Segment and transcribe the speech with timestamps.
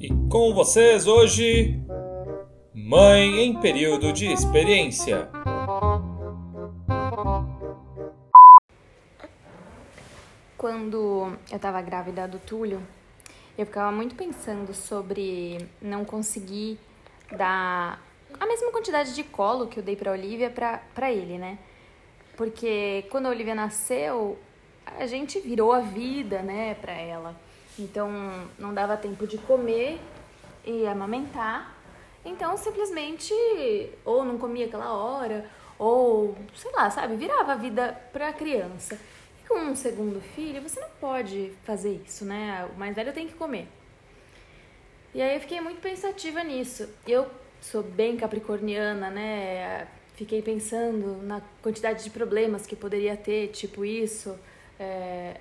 [0.00, 1.78] E com vocês hoje,
[2.72, 5.28] Mãe em período de experiência.
[10.56, 12.80] Quando eu tava grávida do Túlio,
[13.58, 16.78] eu ficava muito pensando sobre não conseguir
[17.36, 18.02] dar
[18.38, 21.58] a mesma quantidade de colo que eu dei pra Olivia pra ele, né?
[22.38, 24.38] Porque quando a Olivia nasceu,
[24.98, 27.36] a gente virou a vida, né, pra ela.
[27.78, 28.10] Então
[28.58, 30.00] não dava tempo de comer
[30.64, 31.74] e amamentar.
[32.24, 33.32] Então simplesmente
[34.04, 35.48] ou não comia aquela hora,
[35.78, 38.98] ou sei lá, sabe, virava a vida pra criança.
[39.42, 42.68] E com um segundo filho, você não pode fazer isso, né?
[42.74, 43.66] O mais velho tem que comer.
[45.14, 46.88] E aí eu fiquei muito pensativa nisso.
[47.06, 47.26] Eu
[47.60, 49.88] sou bem capricorniana, né?
[50.14, 54.38] Fiquei pensando na quantidade de problemas que poderia ter, tipo isso,
[54.78, 55.40] é,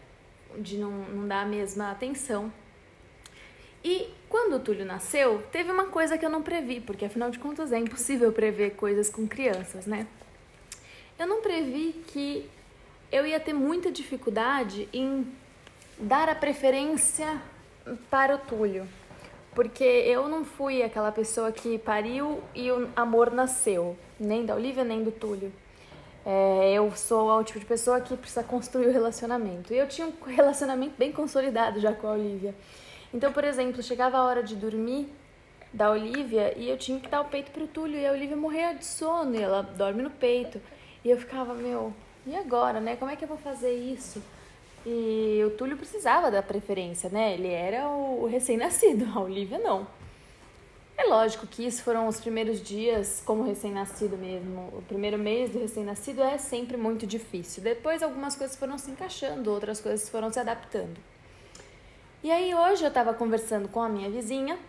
[0.57, 2.51] de não, não dar a mesma atenção.
[3.83, 7.39] E quando o Túlio nasceu, teve uma coisa que eu não previ, porque afinal de
[7.39, 10.05] contas é impossível prever coisas com crianças, né?
[11.17, 12.49] Eu não previ que
[13.11, 15.25] eu ia ter muita dificuldade em
[15.97, 17.41] dar a preferência
[18.09, 18.87] para o Túlio.
[19.55, 24.83] Porque eu não fui aquela pessoa que pariu e o amor nasceu, nem da Olivia
[24.83, 25.51] nem do Túlio.
[26.25, 29.73] É, eu sou o tipo de pessoa que precisa construir o relacionamento.
[29.73, 32.53] E eu tinha um relacionamento bem consolidado já com a Olivia.
[33.13, 35.09] Então, por exemplo, chegava a hora de dormir
[35.73, 38.73] da Olivia e eu tinha que dar o peito pro Túlio e a Olivia morria
[38.73, 40.61] de sono e ela dorme no peito.
[41.03, 41.93] E eu ficava, meu,
[42.25, 42.95] e agora, né?
[42.95, 44.21] Como é que eu vou fazer isso?
[44.85, 47.33] E o Túlio precisava da preferência, né?
[47.33, 49.87] Ele era o recém-nascido, a Olivia não.
[50.99, 54.69] É lógico que isso foram os primeiros dias como recém-nascido mesmo.
[54.77, 57.63] O primeiro mês do recém-nascido é sempre muito difícil.
[57.63, 60.99] Depois algumas coisas foram se encaixando, outras coisas foram se adaptando.
[62.21, 64.59] E aí hoje eu tava conversando com a minha vizinha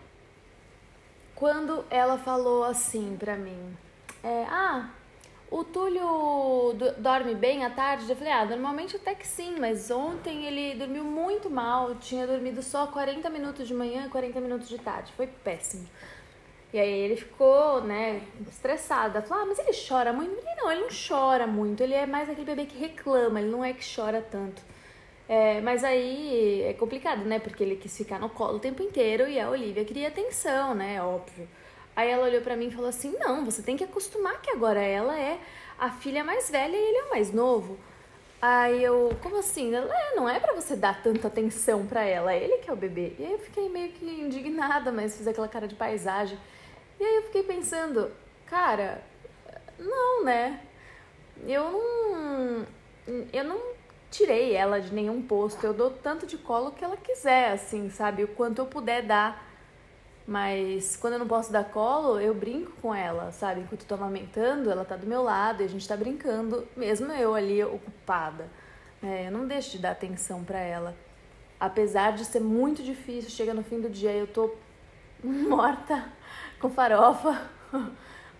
[1.35, 3.77] quando ela falou assim pra mim:
[4.23, 4.89] é, Ah,
[5.49, 8.09] o Túlio dorme bem à tarde?
[8.09, 11.93] Eu falei: Ah, normalmente até que sim, mas ontem ele dormiu muito mal.
[11.95, 15.11] Tinha dormido só 40 minutos de manhã, 40 minutos de tarde.
[15.17, 15.89] Foi péssimo.
[16.73, 19.21] E aí ele ficou, né, estressado.
[19.23, 20.35] Falou, ah, mas ele chora muito?
[20.41, 21.83] Falei, não, ele não chora muito.
[21.83, 24.61] Ele é mais aquele bebê que reclama, ele não é que chora tanto.
[25.27, 27.39] É, mas aí é complicado, né?
[27.39, 31.01] Porque ele quis ficar no colo o tempo inteiro e a Olivia queria atenção, né?
[31.01, 31.47] Óbvio.
[31.95, 34.81] Aí ela olhou para mim e falou assim: Não, você tem que acostumar que agora
[34.81, 35.39] ela é
[35.79, 37.77] a filha mais velha e ele é o mais novo.
[38.41, 39.73] Aí eu, como assim?
[39.73, 42.73] Ela, é, não é para você dar tanta atenção para ela, é ele que é
[42.73, 43.13] o bebê.
[43.19, 46.37] E aí eu fiquei meio que indignada, mas fiz aquela cara de paisagem.
[47.01, 48.11] E aí eu fiquei pensando,
[48.45, 49.01] cara,
[49.79, 50.61] não, né?
[51.47, 52.67] Eu não.
[53.33, 53.59] Eu não
[54.11, 55.65] tirei ela de nenhum posto.
[55.65, 58.23] Eu dou tanto de colo que ela quiser, assim, sabe?
[58.23, 59.43] O quanto eu puder dar.
[60.27, 63.61] Mas quando eu não posso dar colo, eu brinco com ela, sabe?
[63.61, 67.11] Enquanto eu tô amamentando, ela tá do meu lado e a gente tá brincando, mesmo
[67.13, 68.47] eu ali ocupada.
[69.01, 70.95] É, eu não deixo de dar atenção para ela.
[71.59, 74.53] Apesar de ser muito difícil, chega no fim do dia eu tô
[75.23, 76.21] morta
[76.61, 77.49] com farofa.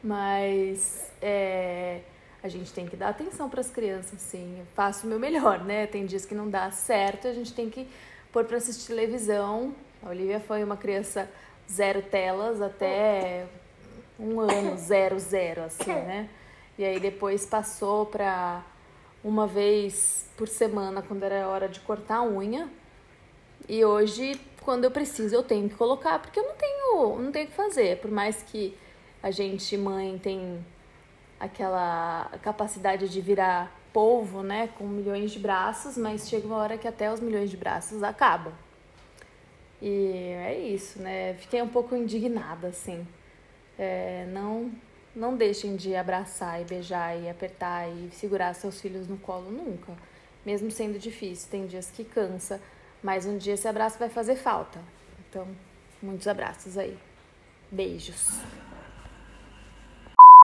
[0.03, 2.01] Mas é,
[2.41, 4.57] a gente tem que dar atenção para as crianças, sim.
[4.59, 5.87] Eu faço o meu melhor, né?
[5.87, 7.87] Tem dias que não dá certo, a gente tem que
[8.31, 9.75] pôr para assistir televisão.
[10.01, 11.29] A Olivia foi uma criança
[11.69, 13.45] zero telas até
[14.19, 16.29] um ano, zero, zero, assim, né?
[16.77, 18.63] E aí depois passou para
[19.23, 22.67] uma vez por semana quando era hora de cortar a unha.
[23.69, 27.45] E hoje, quando eu preciso, eu tenho que colocar, porque eu não tenho, não tenho
[27.45, 27.97] o que fazer.
[27.99, 28.77] Por mais que
[29.21, 30.65] a gente, mãe, tem
[31.39, 36.87] aquela capacidade de virar polvo, né, com milhões de braços, mas chega uma hora que
[36.87, 38.53] até os milhões de braços acabam.
[39.81, 41.33] E é isso, né?
[41.39, 43.05] Fiquei um pouco indignada, assim.
[43.79, 44.71] É, não,
[45.15, 49.93] não deixem de abraçar e beijar e apertar e segurar seus filhos no colo nunca.
[50.45, 52.61] Mesmo sendo difícil, tem dias que cansa,
[53.03, 54.79] mas um dia esse abraço vai fazer falta.
[55.29, 55.47] Então,
[56.01, 56.97] muitos abraços aí.
[57.71, 58.39] Beijos.